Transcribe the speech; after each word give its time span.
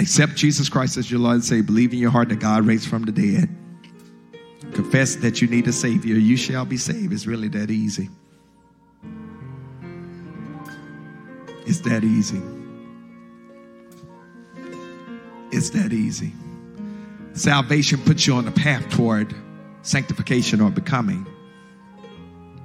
Accept 0.00 0.34
Jesus 0.34 0.70
Christ 0.70 0.96
as 0.96 1.10
your 1.10 1.20
Lord 1.20 1.34
and 1.34 1.44
say, 1.44 1.60
believe 1.60 1.92
in 1.92 1.98
your 1.98 2.10
heart 2.10 2.30
that 2.30 2.40
God 2.40 2.66
raised 2.66 2.88
from 2.88 3.02
the 3.02 3.12
dead. 3.12 3.54
Confess 4.72 5.16
that 5.16 5.42
you 5.42 5.48
need 5.48 5.68
a 5.68 5.72
Savior. 5.72 6.16
You 6.16 6.38
shall 6.38 6.64
be 6.64 6.78
saved. 6.78 7.12
It's 7.12 7.26
really 7.26 7.48
that 7.48 7.70
easy. 7.70 8.08
It's 11.66 11.80
that 11.80 12.02
easy. 12.02 12.40
It's 15.52 15.68
that 15.70 15.92
easy. 15.92 16.32
Salvation 17.34 18.00
puts 18.02 18.26
you 18.26 18.34
on 18.34 18.46
the 18.46 18.52
path 18.52 18.88
toward 18.88 19.34
sanctification 19.82 20.62
or 20.62 20.70
becoming. 20.70 21.26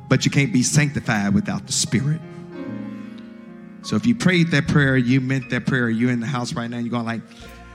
But 0.07 0.23
you 0.23 0.31
can't 0.31 0.53
be 0.53 0.63
sanctified 0.63 1.33
without 1.33 1.67
the 1.67 1.73
Spirit. 1.73 2.21
So 3.85 3.95
if 3.95 4.07
you 4.07 4.15
prayed 4.15 4.49
that 4.49 4.67
prayer, 4.67 4.97
you 4.97 5.21
meant 5.21 5.51
that 5.51 5.67
prayer, 5.67 5.89
you're 5.89 6.09
in 6.09 6.19
the 6.19 6.25
house 6.25 6.53
right 6.53 6.67
now, 6.67 6.79
you're 6.79 6.89
going 6.89 7.05
like, 7.05 7.21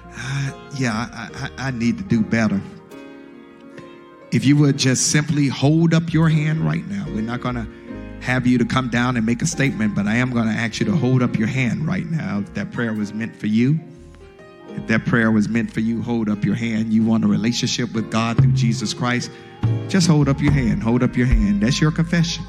ah, 0.09 0.69
yeah, 0.77 0.93
I, 0.93 1.31
I, 1.33 1.69
I 1.69 1.71
need 1.71 1.99
to 1.99 2.05
do 2.05 2.21
better. 2.21 2.61
If 4.33 4.45
you 4.45 4.57
would 4.57 4.77
just 4.77 5.13
simply 5.13 5.47
hold 5.47 5.95
up 5.95 6.13
your 6.13 6.29
hand 6.29 6.61
right 6.67 6.85
now, 6.89 7.05
we're 7.07 7.21
not 7.21 7.41
going 7.41 7.55
to 7.55 7.67
have 8.25 8.45
you 8.45 8.59
to 8.59 8.65
come 8.65 8.89
down 8.89 9.17
and 9.17 9.25
make 9.25 9.41
a 9.41 9.47
statement, 9.47 9.95
but 9.95 10.09
I 10.09 10.17
am 10.17 10.33
going 10.33 10.47
to 10.47 10.53
ask 10.53 10.81
you 10.81 10.87
to 10.87 10.97
hold 10.97 11.23
up 11.23 11.39
your 11.39 11.47
hand 11.47 11.87
right 11.87 12.07
now. 12.11 12.41
If 12.41 12.55
that 12.55 12.73
prayer 12.73 12.93
was 12.93 13.15
meant 13.15 13.37
for 13.37 13.47
you, 13.47 13.79
if 14.71 14.89
that 14.89 15.07
prayer 15.07 15.31
was 15.31 15.49
meant 15.49 15.73
for 15.73 15.81
you, 15.81 16.03
hold 16.03 16.29
up 16.29 16.45
your 16.45 16.57
hand. 16.57 16.93
You 16.93 17.05
want 17.05 17.25
a 17.25 17.29
relationship 17.29 17.93
with 17.93 18.11
God 18.11 18.37
through 18.37 18.53
Jesus 18.53 18.93
Christ, 18.93 19.31
just 19.89 20.09
hold 20.09 20.29
up 20.29 20.41
your 20.41 20.53
hand. 20.53 20.83
Hold 20.83 21.05
up 21.05 21.17
your 21.17 21.27
hand. 21.27 21.63
That's 21.63 21.81
your 21.81 21.93
confession. 21.93 22.45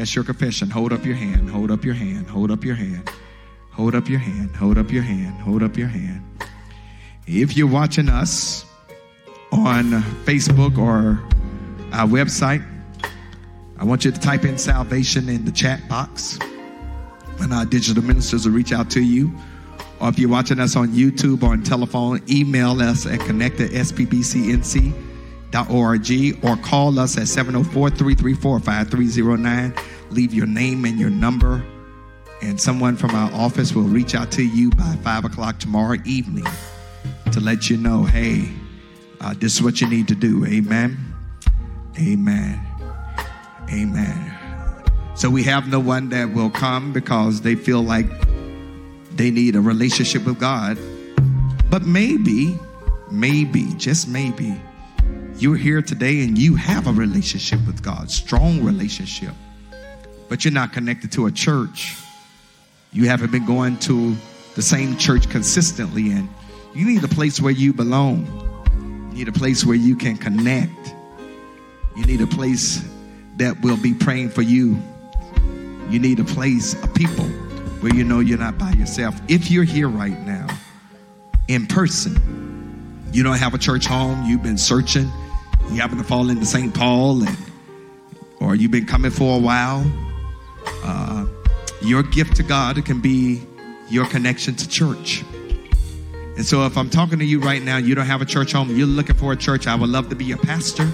That's 0.00 0.14
your 0.14 0.24
confession. 0.24 0.70
Hold 0.70 0.94
up 0.94 1.04
your 1.04 1.14
hand. 1.14 1.50
Hold 1.50 1.70
up 1.70 1.84
your 1.84 1.92
hand. 1.92 2.26
Hold 2.26 2.50
up 2.50 2.64
your 2.64 2.74
hand. 2.74 3.06
Hold 3.72 3.94
up 3.94 4.08
your 4.08 4.18
hand. 4.18 4.56
Hold 4.56 4.78
up 4.78 4.90
your 4.90 5.02
hand. 5.02 5.38
Hold 5.42 5.62
up 5.62 5.76
your 5.76 5.88
hand. 5.88 6.22
If 7.26 7.54
you're 7.54 7.66
watching 7.66 8.08
us 8.08 8.64
on 9.52 9.90
Facebook 10.24 10.78
or 10.78 11.22
our 11.92 12.06
website, 12.06 12.66
I 13.78 13.84
want 13.84 14.06
you 14.06 14.10
to 14.10 14.18
type 14.18 14.46
in 14.46 14.56
salvation 14.56 15.28
in 15.28 15.44
the 15.44 15.52
chat 15.52 15.86
box, 15.86 16.38
and 17.40 17.52
our 17.52 17.66
digital 17.66 18.02
ministers 18.02 18.46
will 18.46 18.54
reach 18.54 18.72
out 18.72 18.88
to 18.92 19.02
you. 19.02 19.30
Or 20.00 20.08
if 20.08 20.18
you're 20.18 20.30
watching 20.30 20.60
us 20.60 20.76
on 20.76 20.88
YouTube 20.88 21.42
or 21.42 21.50
on 21.50 21.62
telephone, 21.62 22.22
email 22.26 22.80
us 22.80 23.04
at 23.04 23.20
connect 23.20 23.60
at 23.60 23.72
spbcnc.org 23.72 25.09
or 25.54 26.56
call 26.56 26.98
us 26.98 27.18
at 27.18 27.28
704 27.28 27.90
334 27.90 28.60
5309. 28.60 29.74
Leave 30.10 30.34
your 30.34 30.46
name 30.46 30.84
and 30.84 30.98
your 30.98 31.10
number, 31.10 31.64
and 32.42 32.60
someone 32.60 32.96
from 32.96 33.10
our 33.10 33.32
office 33.32 33.74
will 33.74 33.82
reach 33.82 34.14
out 34.14 34.30
to 34.32 34.44
you 34.44 34.70
by 34.70 34.96
5 35.02 35.24
o'clock 35.26 35.58
tomorrow 35.58 35.96
evening 36.04 36.46
to 37.32 37.40
let 37.40 37.70
you 37.70 37.76
know 37.76 38.04
hey, 38.04 38.48
uh, 39.20 39.34
this 39.38 39.54
is 39.54 39.62
what 39.62 39.80
you 39.80 39.88
need 39.88 40.08
to 40.08 40.14
do. 40.14 40.44
Amen. 40.46 40.98
Amen. 41.98 42.66
Amen. 43.70 44.36
So 45.14 45.28
we 45.28 45.42
have 45.44 45.68
no 45.68 45.78
one 45.78 46.08
that 46.10 46.32
will 46.32 46.50
come 46.50 46.92
because 46.92 47.42
they 47.42 47.54
feel 47.54 47.82
like 47.82 48.06
they 49.16 49.30
need 49.30 49.54
a 49.54 49.60
relationship 49.60 50.24
with 50.24 50.40
God. 50.40 50.78
But 51.68 51.82
maybe, 51.82 52.58
maybe, 53.10 53.66
just 53.76 54.08
maybe, 54.08 54.60
you're 55.40 55.56
here 55.56 55.80
today 55.80 56.22
and 56.22 56.36
you 56.36 56.54
have 56.56 56.86
a 56.86 56.92
relationship 56.92 57.60
with 57.66 57.82
God, 57.82 58.10
strong 58.10 58.56
mm-hmm. 58.56 58.66
relationship, 58.66 59.32
but 60.28 60.44
you're 60.44 60.52
not 60.52 60.72
connected 60.72 61.12
to 61.12 61.26
a 61.26 61.32
church. 61.32 61.96
You 62.92 63.08
haven't 63.08 63.30
been 63.30 63.46
going 63.46 63.78
to 63.80 64.16
the 64.54 64.62
same 64.62 64.96
church 64.96 65.30
consistently, 65.30 66.10
and 66.10 66.28
you 66.74 66.84
need 66.84 67.02
a 67.04 67.08
place 67.08 67.40
where 67.40 67.52
you 67.52 67.72
belong. 67.72 68.26
You 69.10 69.18
need 69.18 69.28
a 69.28 69.32
place 69.32 69.64
where 69.64 69.76
you 69.76 69.96
can 69.96 70.16
connect. 70.16 70.94
You 71.96 72.04
need 72.04 72.20
a 72.20 72.26
place 72.26 72.84
that 73.36 73.60
will 73.62 73.76
be 73.76 73.94
praying 73.94 74.30
for 74.30 74.42
you. 74.42 74.76
You 75.88 75.98
need 75.98 76.20
a 76.20 76.24
place, 76.24 76.74
a 76.84 76.88
people 76.88 77.24
where 77.80 77.94
you 77.94 78.04
know 78.04 78.20
you're 78.20 78.38
not 78.38 78.58
by 78.58 78.72
yourself. 78.72 79.18
If 79.28 79.50
you're 79.50 79.64
here 79.64 79.88
right 79.88 80.18
now 80.26 80.46
in 81.48 81.66
person, 81.66 83.00
you 83.12 83.22
don't 83.22 83.38
have 83.38 83.54
a 83.54 83.58
church 83.58 83.86
home, 83.86 84.24
you've 84.26 84.42
been 84.42 84.58
searching, 84.58 85.10
you 85.68 85.76
happen 85.76 85.98
to 85.98 86.04
fall 86.04 86.30
into 86.30 86.46
St. 86.46 86.74
Paul, 86.74 87.22
and, 87.22 87.36
or 88.40 88.54
you've 88.54 88.70
been 88.70 88.86
coming 88.86 89.10
for 89.10 89.36
a 89.36 89.40
while, 89.40 89.84
uh, 90.84 91.26
your 91.82 92.02
gift 92.02 92.36
to 92.36 92.42
God 92.42 92.82
can 92.84 93.00
be 93.00 93.42
your 93.88 94.06
connection 94.06 94.54
to 94.56 94.68
church. 94.68 95.24
And 96.36 96.46
so, 96.46 96.64
if 96.64 96.78
I'm 96.78 96.88
talking 96.88 97.18
to 97.18 97.24
you 97.24 97.40
right 97.40 97.62
now, 97.62 97.76
you 97.76 97.94
don't 97.94 98.06
have 98.06 98.22
a 98.22 98.26
church 98.26 98.52
home, 98.52 98.74
you're 98.74 98.86
looking 98.86 99.16
for 99.16 99.32
a 99.32 99.36
church, 99.36 99.66
I 99.66 99.74
would 99.74 99.90
love 99.90 100.08
to 100.08 100.16
be 100.16 100.24
your 100.24 100.38
pastor. 100.38 100.90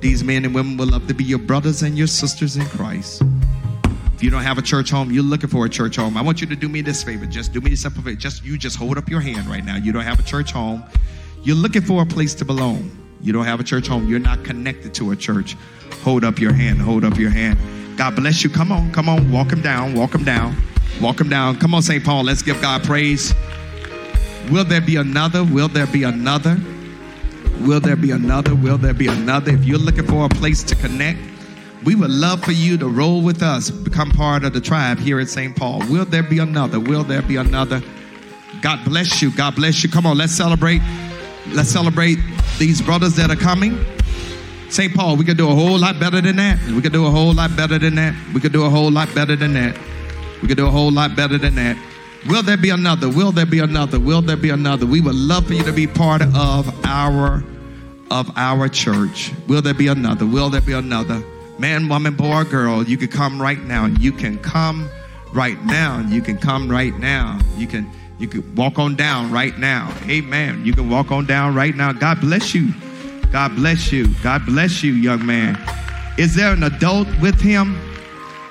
These 0.00 0.22
men 0.22 0.44
and 0.44 0.54
women 0.54 0.76
will 0.76 0.88
love 0.88 1.06
to 1.08 1.14
be 1.14 1.24
your 1.24 1.38
brothers 1.38 1.82
and 1.82 1.96
your 1.96 2.06
sisters 2.06 2.56
in 2.56 2.66
Christ. 2.66 3.22
If 4.14 4.22
you 4.22 4.30
don't 4.30 4.42
have 4.42 4.58
a 4.58 4.62
church 4.62 4.90
home, 4.90 5.10
you're 5.10 5.22
looking 5.22 5.48
for 5.48 5.64
a 5.64 5.68
church 5.68 5.96
home. 5.96 6.16
I 6.16 6.22
want 6.22 6.40
you 6.40 6.46
to 6.48 6.56
do 6.56 6.68
me 6.68 6.82
this 6.82 7.02
favor. 7.02 7.26
Just 7.26 7.52
do 7.52 7.60
me 7.60 7.70
this 7.70 7.82
favor. 7.82 8.14
Just 8.14 8.44
you 8.44 8.58
just 8.58 8.76
hold 8.76 8.98
up 8.98 9.08
your 9.08 9.20
hand 9.20 9.46
right 9.46 9.64
now. 9.64 9.76
You 9.76 9.92
don't 9.92 10.04
have 10.04 10.20
a 10.20 10.22
church 10.22 10.52
home. 10.52 10.84
You're 11.42 11.56
looking 11.56 11.82
for 11.82 12.02
a 12.02 12.06
place 12.06 12.34
to 12.34 12.44
belong. 12.44 13.03
You 13.24 13.32
don't 13.32 13.46
have 13.46 13.58
a 13.58 13.64
church 13.64 13.86
home. 13.86 14.06
You're 14.06 14.18
not 14.18 14.44
connected 14.44 14.92
to 14.96 15.12
a 15.12 15.16
church. 15.16 15.56
Hold 16.02 16.24
up 16.24 16.38
your 16.38 16.52
hand. 16.52 16.78
Hold 16.82 17.04
up 17.04 17.16
your 17.16 17.30
hand. 17.30 17.58
God 17.96 18.16
bless 18.16 18.44
you. 18.44 18.50
Come 18.50 18.70
on, 18.70 18.92
come 18.92 19.08
on. 19.08 19.32
Walk 19.32 19.50
him 19.50 19.62
down. 19.62 19.94
Walk 19.94 20.14
him 20.14 20.24
down. 20.24 20.54
Walk 21.00 21.22
him 21.22 21.30
down. 21.30 21.58
Come 21.58 21.72
on, 21.72 21.80
St. 21.80 22.04
Paul. 22.04 22.24
Let's 22.24 22.42
give 22.42 22.60
God 22.60 22.84
praise. 22.84 23.32
Will 24.50 24.64
there 24.64 24.82
be 24.82 24.96
another? 24.96 25.42
Will 25.42 25.68
there 25.68 25.86
be 25.86 26.02
another? 26.02 26.58
Will 27.60 27.80
there 27.80 27.96
be 27.96 28.10
another? 28.10 28.54
Will 28.54 28.76
there 28.76 28.92
be 28.92 29.06
another? 29.06 29.52
If 29.52 29.64
you're 29.64 29.78
looking 29.78 30.06
for 30.06 30.26
a 30.26 30.28
place 30.28 30.62
to 30.64 30.74
connect, 30.74 31.18
we 31.82 31.94
would 31.94 32.10
love 32.10 32.44
for 32.44 32.52
you 32.52 32.76
to 32.76 32.88
roll 32.88 33.22
with 33.22 33.42
us, 33.42 33.70
become 33.70 34.10
part 34.10 34.44
of 34.44 34.52
the 34.52 34.60
tribe 34.60 34.98
here 34.98 35.18
at 35.18 35.30
St. 35.30 35.56
Paul. 35.56 35.78
Will 35.88 36.04
there 36.04 36.22
be 36.22 36.40
another? 36.40 36.78
Will 36.78 37.04
there 37.04 37.22
be 37.22 37.36
another? 37.36 37.82
God 38.60 38.84
bless 38.84 39.22
you. 39.22 39.30
God 39.34 39.54
bless 39.54 39.82
you. 39.82 39.88
Come 39.88 40.04
on, 40.04 40.18
let's 40.18 40.34
celebrate. 40.34 40.82
Let's 41.48 41.70
celebrate 41.70 42.18
these 42.58 42.80
brothers 42.80 43.14
that 43.16 43.30
are 43.30 43.36
coming. 43.36 43.84
St. 44.68 44.92
Paul, 44.94 45.16
we 45.16 45.24
could 45.24 45.36
do 45.36 45.50
a 45.50 45.54
whole 45.54 45.78
lot 45.78 46.00
better 46.00 46.20
than 46.20 46.36
that. 46.36 46.58
We 46.68 46.80
could 46.80 46.92
do 46.92 47.06
a 47.06 47.10
whole 47.10 47.32
lot 47.32 47.56
better 47.56 47.78
than 47.78 47.94
that. 47.96 48.14
We 48.34 48.40
could 48.40 48.52
do 48.52 48.64
a 48.64 48.70
whole 48.70 48.90
lot 48.90 49.14
better 49.14 49.36
than 49.36 49.54
that. 49.54 49.78
We 50.42 50.48
could 50.48 50.56
do 50.56 50.66
a 50.66 50.70
whole 50.70 50.90
lot 50.90 51.14
better 51.14 51.38
than 51.38 51.54
that. 51.56 51.76
Will 52.26 52.42
there 52.42 52.56
be 52.56 52.70
another? 52.70 53.08
Will 53.08 53.32
there 53.32 53.46
be 53.46 53.58
another? 53.58 54.00
Will 54.00 54.22
there 54.22 54.36
be 54.36 54.50
another? 54.50 54.86
We 54.86 55.00
would 55.00 55.14
love 55.14 55.46
for 55.46 55.54
you 55.54 55.62
to 55.64 55.72
be 55.72 55.86
part 55.86 56.22
of 56.22 56.86
our 56.86 57.44
of 58.10 58.30
our 58.36 58.68
church. 58.68 59.32
Will 59.48 59.62
there 59.62 59.74
be 59.74 59.88
another? 59.88 60.26
Will 60.26 60.50
there 60.50 60.60
be 60.60 60.72
another? 60.72 61.22
Man, 61.58 61.88
woman, 61.88 62.14
boy, 62.14 62.44
girl, 62.44 62.82
you 62.82 62.96
can 62.96 63.08
come 63.08 63.40
right 63.40 63.62
now. 63.62 63.86
You 63.86 64.12
can 64.12 64.38
come 64.38 64.88
right 65.32 65.62
now. 65.64 66.00
You 66.08 66.22
can 66.22 66.38
come 66.38 66.70
right 66.70 66.96
now. 66.98 67.38
You 67.56 67.66
can 67.66 67.90
you 68.18 68.28
can 68.28 68.54
walk 68.54 68.78
on 68.78 68.94
down 68.94 69.30
right 69.32 69.58
now. 69.58 69.92
Amen. 70.08 70.64
You 70.64 70.72
can 70.72 70.88
walk 70.88 71.10
on 71.10 71.26
down 71.26 71.54
right 71.54 71.74
now. 71.74 71.92
God 71.92 72.20
bless 72.20 72.54
you. 72.54 72.72
God 73.32 73.56
bless 73.56 73.90
you. 73.90 74.06
God 74.22 74.46
bless 74.46 74.82
you, 74.82 74.92
young 74.92 75.24
man. 75.26 75.58
Is 76.16 76.34
there 76.34 76.52
an 76.52 76.62
adult 76.62 77.08
with 77.20 77.40
him? 77.40 77.76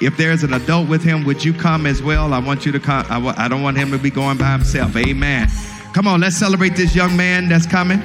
If 0.01 0.17
there's 0.17 0.43
an 0.43 0.53
adult 0.53 0.89
with 0.89 1.01
him, 1.01 1.23
would 1.23 1.45
you 1.45 1.53
come 1.53 1.85
as 1.85 2.03
well? 2.03 2.33
I 2.33 2.39
want 2.39 2.65
you 2.65 2.73
to 2.73 2.79
come. 2.79 3.05
I 3.05 3.15
w- 3.15 3.33
I 3.37 3.47
don't 3.47 3.61
want 3.61 3.77
him 3.77 3.89
to 3.91 3.97
be 3.97 4.09
going 4.09 4.37
by 4.37 4.51
himself. 4.51 4.95
Amen. 4.97 5.47
Come 5.93 6.07
on, 6.07 6.19
let's 6.19 6.35
celebrate 6.35 6.75
this 6.75 6.93
young 6.93 7.15
man 7.15 7.47
that's 7.47 7.65
coming. 7.65 8.01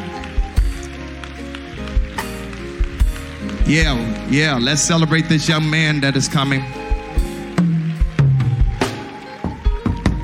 Yeah, 3.66 4.28
yeah, 4.30 4.56
let's 4.60 4.80
celebrate 4.80 5.28
this 5.28 5.48
young 5.48 5.69
man 5.69 6.00
that 6.02 6.16
is 6.16 6.28
coming. 6.28 6.62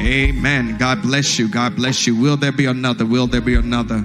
Amen. 0.04 0.76
God 0.76 1.00
bless 1.00 1.38
you. 1.38 1.48
God 1.48 1.76
bless 1.76 2.06
you. 2.06 2.14
Will 2.14 2.36
there 2.36 2.52
be 2.52 2.66
another? 2.66 3.06
Will 3.06 3.26
there 3.26 3.40
be 3.40 3.54
another? 3.54 4.04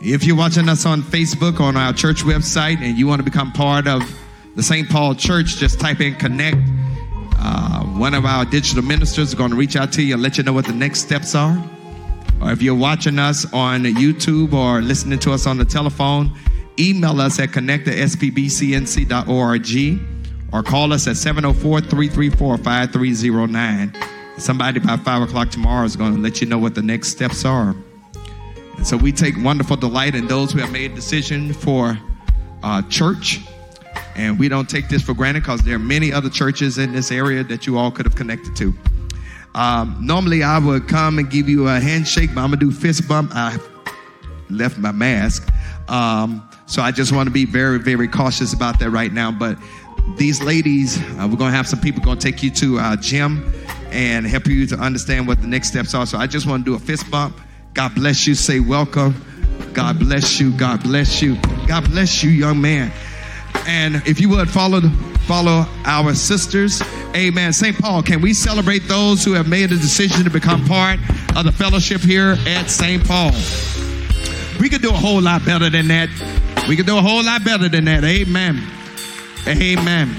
If 0.00 0.24
you're 0.24 0.36
watching 0.36 0.68
us 0.68 0.84
on 0.84 1.00
Facebook, 1.00 1.60
on 1.60 1.76
our 1.76 1.92
church 1.92 2.24
website, 2.24 2.78
and 2.80 2.98
you 2.98 3.06
want 3.06 3.20
to 3.20 3.24
become 3.24 3.52
part 3.52 3.86
of 3.86 4.02
the 4.56 4.64
St. 4.64 4.88
Paul 4.88 5.14
Church, 5.14 5.56
just 5.56 5.78
type 5.78 6.00
in 6.00 6.16
connect. 6.16 6.56
Uh, 7.38 7.84
one 7.84 8.14
of 8.14 8.24
our 8.24 8.44
digital 8.44 8.82
ministers 8.82 9.28
is 9.28 9.34
going 9.34 9.50
to 9.50 9.56
reach 9.56 9.76
out 9.76 9.92
to 9.92 10.02
you 10.02 10.14
and 10.14 10.22
let 10.22 10.38
you 10.38 10.42
know 10.42 10.52
what 10.52 10.66
the 10.66 10.72
next 10.72 11.02
steps 11.02 11.36
are. 11.36 11.56
Or 12.42 12.50
if 12.50 12.60
you're 12.60 12.74
watching 12.74 13.20
us 13.20 13.44
on 13.52 13.84
YouTube 13.84 14.52
or 14.52 14.80
listening 14.80 15.20
to 15.20 15.32
us 15.32 15.46
on 15.46 15.56
the 15.56 15.64
telephone, 15.64 16.32
email 16.80 17.20
us 17.20 17.38
at 17.38 17.52
connect 17.52 17.86
at 17.86 17.94
spbcnc.org 17.94 19.68
or 20.52 20.62
call 20.64 20.92
us 20.92 21.06
at 21.06 21.16
704 21.16 21.80
334 21.82 22.58
5309. 22.58 24.07
Somebody 24.38 24.78
by 24.78 24.96
5 24.96 25.22
o'clock 25.22 25.50
tomorrow 25.50 25.84
is 25.84 25.96
going 25.96 26.14
to 26.14 26.20
let 26.20 26.40
you 26.40 26.46
know 26.46 26.58
what 26.58 26.76
the 26.76 26.82
next 26.82 27.08
steps 27.08 27.44
are. 27.44 27.74
And 28.76 28.86
so 28.86 28.96
we 28.96 29.10
take 29.10 29.34
wonderful 29.38 29.76
delight 29.76 30.14
in 30.14 30.28
those 30.28 30.52
who 30.52 30.60
have 30.60 30.70
made 30.70 30.92
a 30.92 30.94
decision 30.94 31.52
for 31.52 31.98
uh, 32.62 32.82
church. 32.82 33.40
And 34.14 34.38
we 34.38 34.48
don't 34.48 34.70
take 34.70 34.88
this 34.88 35.02
for 35.02 35.12
granted 35.12 35.42
because 35.42 35.62
there 35.62 35.74
are 35.74 35.80
many 35.80 36.12
other 36.12 36.30
churches 36.30 36.78
in 36.78 36.92
this 36.92 37.10
area 37.10 37.42
that 37.44 37.66
you 37.66 37.76
all 37.76 37.90
could 37.90 38.06
have 38.06 38.14
connected 38.14 38.54
to. 38.56 38.72
Um, 39.56 39.96
normally, 40.00 40.44
I 40.44 40.58
would 40.58 40.86
come 40.86 41.18
and 41.18 41.28
give 41.28 41.48
you 41.48 41.66
a 41.66 41.80
handshake, 41.80 42.30
but 42.32 42.42
I'm 42.42 42.50
gonna 42.50 42.60
do 42.60 42.70
fist 42.70 43.08
bump. 43.08 43.32
I 43.34 43.58
left 44.50 44.78
my 44.78 44.92
mask, 44.92 45.52
um, 45.88 46.48
so 46.66 46.80
I 46.80 46.92
just 46.92 47.10
want 47.10 47.26
to 47.26 47.32
be 47.32 47.44
very, 47.44 47.78
very 47.78 48.06
cautious 48.06 48.52
about 48.52 48.78
that 48.78 48.90
right 48.90 49.12
now. 49.12 49.32
But 49.32 49.58
these 50.16 50.40
ladies, 50.42 50.98
uh, 50.98 51.26
we're 51.28 51.36
gonna 51.36 51.56
have 51.56 51.66
some 51.66 51.80
people 51.80 52.04
gonna 52.04 52.20
take 52.20 52.42
you 52.42 52.50
to 52.52 52.78
our 52.78 52.96
gym 52.96 53.52
and 53.90 54.26
help 54.26 54.46
you 54.46 54.66
to 54.66 54.76
understand 54.76 55.26
what 55.26 55.40
the 55.40 55.46
next 55.46 55.68
steps 55.68 55.94
are. 55.94 56.06
So 56.06 56.18
I 56.18 56.26
just 56.26 56.46
want 56.46 56.64
to 56.64 56.70
do 56.70 56.76
a 56.76 56.78
fist 56.78 57.10
bump. 57.10 57.40
God 57.74 57.94
bless 57.94 58.26
you. 58.26 58.34
Say 58.34 58.60
welcome. 58.60 59.14
God 59.72 59.98
bless 59.98 60.40
you. 60.40 60.52
God 60.56 60.82
bless 60.82 61.22
you. 61.22 61.36
God 61.66 61.84
bless 61.90 62.22
you, 62.22 62.30
young 62.30 62.60
man. 62.60 62.92
And 63.66 63.96
if 64.06 64.20
you 64.20 64.28
would 64.30 64.48
follow 64.48 64.80
follow 65.26 65.66
our 65.84 66.14
sisters, 66.14 66.82
Amen. 67.14 67.52
St. 67.52 67.76
Paul, 67.76 68.02
can 68.02 68.20
we 68.20 68.34
celebrate 68.34 68.86
those 68.86 69.24
who 69.24 69.32
have 69.32 69.48
made 69.48 69.72
a 69.72 69.76
decision 69.76 70.24
to 70.24 70.30
become 70.30 70.64
part 70.66 70.98
of 71.36 71.44
the 71.44 71.52
fellowship 71.52 72.00
here 72.00 72.36
at 72.46 72.70
St. 72.70 73.04
Paul? 73.06 73.32
We 74.60 74.68
could 74.68 74.82
do 74.82 74.90
a 74.90 74.92
whole 74.92 75.20
lot 75.20 75.44
better 75.44 75.70
than 75.70 75.88
that. 75.88 76.08
We 76.68 76.76
could 76.76 76.86
do 76.86 76.98
a 76.98 77.00
whole 77.00 77.24
lot 77.24 77.44
better 77.44 77.68
than 77.68 77.86
that. 77.86 78.04
Amen. 78.04 78.62
Amen. 79.46 80.14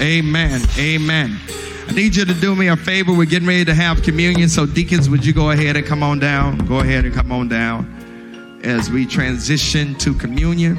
Amen. 0.00 0.60
Amen. 0.78 1.38
I 1.86 1.92
need 1.92 2.16
you 2.16 2.24
to 2.24 2.34
do 2.34 2.56
me 2.56 2.68
a 2.68 2.76
favor. 2.76 3.12
We're 3.12 3.26
getting 3.26 3.46
ready 3.46 3.64
to 3.66 3.74
have 3.74 4.02
communion. 4.02 4.48
So, 4.48 4.66
deacons, 4.66 5.08
would 5.10 5.24
you 5.24 5.32
go 5.32 5.50
ahead 5.50 5.76
and 5.76 5.86
come 5.86 6.02
on 6.02 6.18
down? 6.18 6.58
Go 6.66 6.80
ahead 6.80 7.04
and 7.04 7.14
come 7.14 7.30
on 7.30 7.48
down 7.48 8.60
as 8.64 8.90
we 8.90 9.06
transition 9.06 9.94
to 9.96 10.14
communion. 10.14 10.78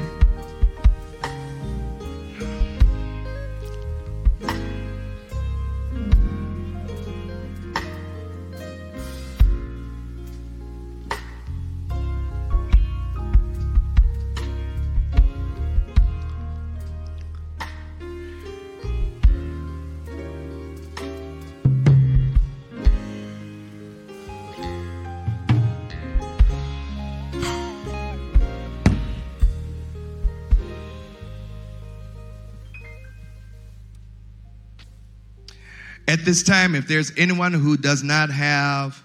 At 36.08 36.24
this 36.24 36.42
time, 36.44 36.74
if 36.76 36.86
there's 36.86 37.12
anyone 37.16 37.52
who 37.52 37.76
does 37.76 38.04
not 38.04 38.30
have 38.30 39.02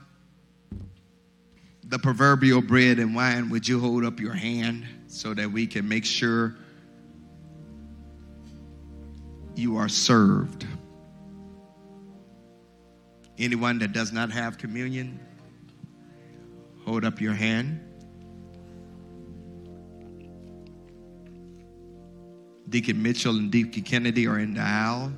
the 1.83 1.98
proverbial 1.98 2.62
bread 2.62 3.00
and 3.00 3.15
wine, 3.15 3.50
would 3.50 3.68
you 3.68 3.80
hold 3.80 4.06
up 4.06 4.19
your 4.19 4.33
hand 4.33 4.86
so 5.07 5.33
that 5.33 5.51
we 5.51 5.65
can 5.65 5.88
make 5.89 6.06
sure 6.06 6.56
you 9.56 9.77
are 9.77 9.89
served? 9.89 10.68
Anyone 13.39 13.80
that 13.80 13.94
does 13.94 14.12
not 14.12 14.31
have 14.31 14.59
communion, 14.59 15.19
hold 16.86 17.03
up 17.03 17.19
your 17.19 17.33
hand. 17.33 17.80
Deacon 22.69 23.01
Mitchell 23.01 23.36
and 23.36 23.51
Deacon 23.51 23.81
Kennedy 23.81 24.27
are 24.27 24.39
in 24.39 24.53
the 24.53 24.62
aisle. 24.62 25.12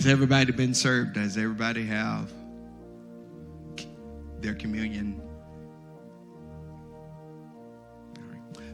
Has 0.00 0.06
everybody 0.06 0.50
been 0.50 0.72
served? 0.72 1.12
Does 1.12 1.36
everybody 1.36 1.84
have 1.84 2.32
their 4.40 4.54
communion? 4.54 5.20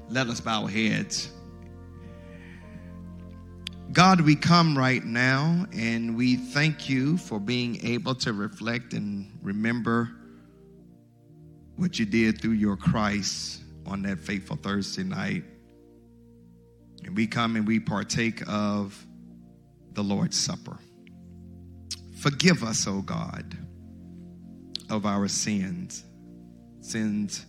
Let 0.09 0.29
us 0.29 0.41
bow 0.41 0.63
our 0.63 0.69
heads. 0.69 1.33
God, 3.91 4.21
we 4.21 4.37
come 4.37 4.79
right 4.79 5.05
now 5.05 5.67
and 5.73 6.17
we 6.17 6.37
thank 6.37 6.89
you 6.89 7.17
for 7.17 7.41
being 7.41 7.85
able 7.85 8.15
to 8.15 8.33
reflect 8.33 8.93
and 8.93 9.29
remember 9.43 10.09
what 11.75 11.99
you 11.99 12.07
did 12.07 12.41
through 12.41 12.53
your 12.53 12.77
Christ 12.77 13.65
on 13.85 14.03
that 14.03 14.21
fateful 14.21 14.59
Thursday 14.59 15.03
night. 15.03 15.43
And 17.03 17.17
we 17.17 17.27
come 17.27 17.57
and 17.57 17.67
we 17.67 17.81
partake 17.81 18.45
of 18.47 19.05
the 19.95 20.05
Lord's 20.05 20.39
Supper. 20.39 20.79
Forgive 22.27 22.65
us, 22.65 22.89
O 22.89 23.03
God, 23.03 23.57
of 24.91 25.07
our 25.07 25.29
sins. 25.29 26.05
Sins 26.81 27.47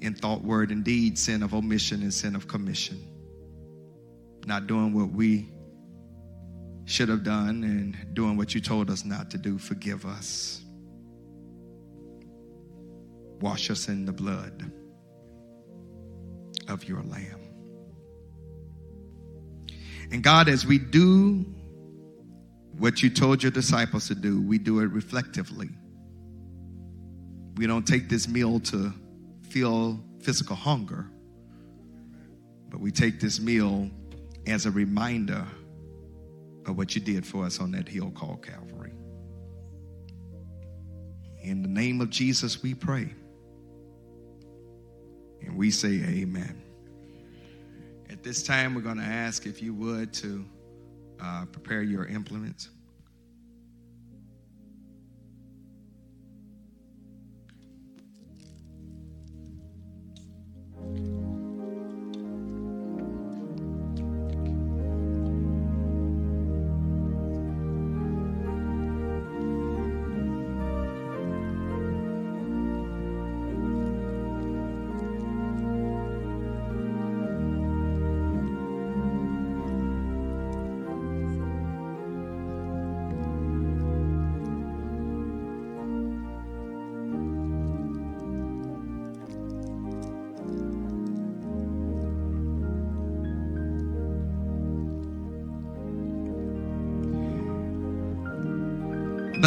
in 0.00 0.14
thought, 0.14 0.44
word, 0.44 0.70
and 0.70 0.84
deed, 0.84 1.18
sin 1.18 1.42
of 1.42 1.52
omission 1.52 2.02
and 2.02 2.14
sin 2.14 2.36
of 2.36 2.46
commission. 2.46 2.96
Not 4.46 4.68
doing 4.68 4.92
what 4.92 5.10
we 5.10 5.50
should 6.84 7.08
have 7.08 7.24
done 7.24 7.64
and 7.64 8.14
doing 8.14 8.36
what 8.36 8.54
you 8.54 8.60
told 8.60 8.88
us 8.88 9.04
not 9.04 9.32
to 9.32 9.36
do. 9.36 9.58
Forgive 9.58 10.06
us. 10.06 10.64
Wash 13.40 13.68
us 13.68 13.88
in 13.88 14.04
the 14.04 14.12
blood 14.12 14.70
of 16.68 16.84
your 16.84 17.02
Lamb. 17.02 17.40
And 20.12 20.22
God, 20.22 20.48
as 20.48 20.64
we 20.64 20.78
do 20.78 21.52
what 22.78 23.02
you 23.02 23.10
told 23.10 23.42
your 23.42 23.52
disciples 23.52 24.06
to 24.08 24.14
do, 24.14 24.40
we 24.40 24.58
do 24.58 24.80
it 24.80 24.86
reflectively. 24.86 25.68
We 27.56 27.66
don't 27.66 27.86
take 27.86 28.08
this 28.08 28.28
meal 28.28 28.60
to 28.60 28.92
feel 29.48 30.00
physical 30.22 30.54
hunger, 30.54 31.10
but 32.68 32.80
we 32.80 32.92
take 32.92 33.18
this 33.20 33.40
meal 33.40 33.90
as 34.46 34.66
a 34.66 34.70
reminder 34.70 35.44
of 36.66 36.76
what 36.76 36.94
you 36.94 37.00
did 37.00 37.26
for 37.26 37.44
us 37.44 37.60
on 37.60 37.72
that 37.72 37.88
hill 37.88 38.10
called 38.10 38.46
Calvary. 38.46 38.92
In 41.42 41.62
the 41.62 41.68
name 41.68 42.00
of 42.00 42.10
Jesus, 42.10 42.62
we 42.62 42.74
pray. 42.74 43.10
And 45.40 45.56
we 45.56 45.70
say, 45.70 45.88
Amen. 45.88 46.62
At 48.10 48.22
this 48.22 48.42
time, 48.42 48.74
we're 48.74 48.82
going 48.82 48.98
to 48.98 49.02
ask 49.02 49.46
if 49.46 49.62
you 49.62 49.74
would 49.74 50.12
to 50.14 50.44
uh, 51.20 51.44
prepare 51.46 51.82
your 51.82 52.06
implements. 52.06 52.68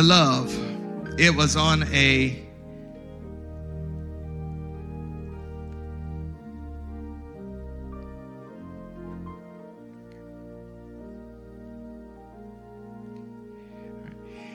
Love. 0.01 0.51
It 1.19 1.35
was 1.35 1.55
on 1.55 1.83
a 1.93 2.47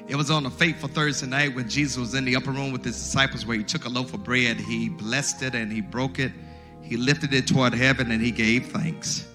It 0.08 0.14
was 0.14 0.30
on 0.30 0.46
a 0.46 0.50
fateful 0.50 0.88
Thursday 0.88 1.26
night 1.26 1.54
when 1.54 1.68
Jesus 1.68 1.96
was 1.96 2.14
in 2.14 2.24
the 2.24 2.36
upper 2.36 2.52
room 2.52 2.70
with 2.70 2.84
his 2.84 2.94
disciples 2.96 3.44
where 3.44 3.56
he 3.56 3.64
took 3.64 3.86
a 3.86 3.88
loaf 3.88 4.14
of 4.14 4.22
bread, 4.22 4.56
he 4.56 4.88
blessed 4.88 5.42
it 5.42 5.54
and 5.54 5.72
he 5.72 5.80
broke 5.80 6.20
it. 6.20 6.30
He 6.80 6.96
lifted 6.96 7.34
it 7.34 7.48
toward 7.48 7.74
heaven 7.74 8.12
and 8.12 8.22
he 8.22 8.30
gave 8.30 8.66
thanks. 8.66 9.26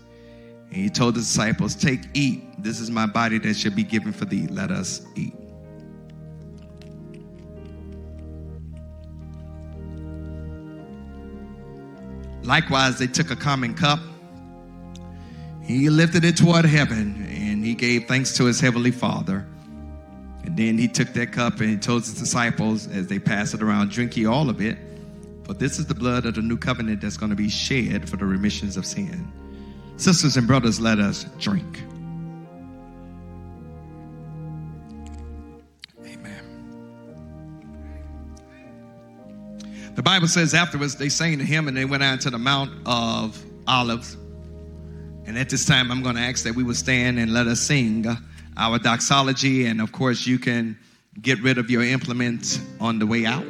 And 0.70 0.78
he 0.78 0.90
told 0.90 1.16
the 1.16 1.20
disciples, 1.20 1.76
Take, 1.76 2.00
eat. 2.14 2.64
This 2.64 2.80
is 2.80 2.90
my 2.90 3.06
body 3.06 3.38
that 3.40 3.56
shall 3.56 3.74
be 3.74 3.84
given 3.84 4.14
for 4.14 4.24
thee. 4.24 4.48
Let 4.48 4.72
us 4.72 5.02
eat. 5.16 5.34
Likewise, 12.52 13.00
they 13.00 13.08
took 13.08 13.32
a 13.32 13.36
common 13.38 13.74
cup. 13.74 14.02
He 15.64 15.90
lifted 15.90 16.26
it 16.26 16.36
toward 16.36 16.66
heaven 16.66 17.26
and 17.30 17.64
he 17.64 17.74
gave 17.74 18.10
thanks 18.10 18.36
to 18.36 18.44
his 18.44 18.60
heavenly 18.60 18.92
Father. 18.92 19.48
And 20.44 20.58
then 20.58 20.78
he 20.78 20.90
took 20.90 21.14
that 21.14 21.32
cup 21.32 21.62
and 21.62 21.70
he 21.70 21.78
told 21.78 22.04
his 22.04 22.14
disciples 22.14 22.90
as 22.90 23.08
they 23.08 23.20
passed 23.20 23.54
it 23.54 23.64
around, 23.64 23.92
Drink 23.92 24.18
ye 24.18 24.26
all 24.26 24.50
of 24.50 24.60
it, 24.60 24.78
for 25.46 25.54
this 25.54 25.80
is 25.80 25.86
the 25.86 25.96
blood 25.96 26.26
of 26.26 26.36
the 26.36 26.42
new 26.42 26.58
covenant 26.58 27.00
that's 27.00 27.16
going 27.16 27.30
to 27.30 27.38
be 27.38 27.48
shed 27.48 28.10
for 28.10 28.18
the 28.18 28.26
remissions 28.26 28.76
of 28.76 28.86
sin. 28.86 29.32
Sisters 29.96 30.36
and 30.36 30.46
brothers, 30.46 30.78
let 30.78 31.00
us 31.00 31.24
drink. 31.40 31.82
Bible 40.12 40.28
says 40.28 40.54
afterwards 40.54 40.98
they 40.98 41.08
sang 41.08 41.38
to 41.38 41.46
him 41.46 41.70
and 41.70 41.78
they 41.78 41.86
went 41.86 42.04
out 42.04 42.20
to 42.20 42.30
the 42.30 42.38
Mount 42.38 42.70
of 42.86 43.42
Olives. 43.66 44.18
And 45.26 45.38
at 45.38 45.48
this 45.48 45.64
time, 45.64 45.90
I'm 45.90 46.04
going 46.04 46.18
to 46.18 46.22
ask 46.22 46.44
that 46.44 46.54
we 46.54 46.64
would 46.64 46.76
stand 46.76 47.18
and 47.18 47.32
let 47.32 47.48
us 47.48 47.62
sing 47.62 48.06
uh, 48.06 48.18
our 48.58 48.78
doxology. 48.78 49.68
And 49.68 49.80
of 49.80 49.94
course, 49.94 50.28
you 50.28 50.38
can 50.38 50.78
get 51.22 51.42
rid 51.42 51.58
of 51.58 51.72
your 51.72 51.82
implements 51.82 52.60
on 52.82 53.00
the 53.00 53.08
way 53.08 53.26
out. 53.26 53.46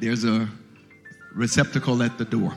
There's 0.00 0.24
a 0.24 0.48
receptacle 1.34 2.02
at 2.02 2.16
the 2.16 2.24
door. 2.24 2.54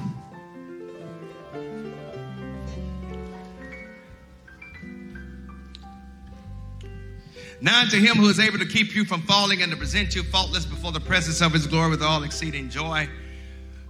Now 7.62 7.81
unto 7.81 8.00
him 8.00 8.17
who 8.17 8.27
is 8.29 8.39
able 8.39 8.59
to 8.59 8.65
keep 8.65 8.95
you 8.95 9.05
from 9.05 9.21
falling 9.21 9.62
and 9.62 9.71
to 9.71 9.77
present 9.77 10.15
you 10.15 10.24
faultless 10.24 10.65
before 10.65 10.91
the 10.91 11.00
presence 11.00 11.41
of 11.41 11.53
his 11.53 11.67
glory 11.67 11.89
with 11.89 12.01
all 12.01 12.24
exceeding 12.24 12.69
joy. 12.69 13.07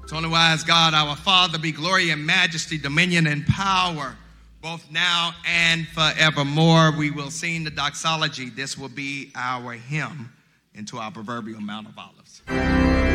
To 0.08 0.16
only 0.16 0.30
wise 0.30 0.64
God, 0.64 0.94
our 0.94 1.16
Father, 1.16 1.58
be 1.58 1.72
glory 1.72 2.12
and 2.12 2.24
majesty, 2.24 2.78
dominion 2.78 3.26
and 3.26 3.46
power, 3.48 4.16
both 4.62 4.90
now 4.92 5.34
and 5.48 5.88
forevermore. 5.88 6.92
We 6.96 7.10
will 7.10 7.32
sing 7.32 7.64
the 7.64 7.72
doxology. 7.72 8.50
This 8.50 8.78
will 8.78 8.90
be 8.90 9.32
our 9.36 9.74
hymn 9.74 10.32
into 10.76 11.00
our 11.00 11.12
proverbial 11.12 11.60
Mount 11.60 11.88
of 11.88 11.98
Olives. 11.98 13.15